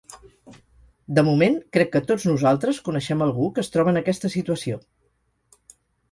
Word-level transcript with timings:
De 1.17 1.23
moment, 1.25 1.57
crec 1.75 1.91
que 1.95 2.01
tots 2.11 2.25
nosaltres 2.29 2.79
coneixem 2.87 3.21
algú 3.25 3.49
que 3.57 3.61
es 3.65 3.69
troba 3.75 3.93
en 3.93 4.01
aquesta 4.01 4.31
situació. 4.37 4.79